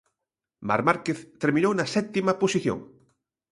[0.69, 2.79] Marc Márquez terminou na sétima posición.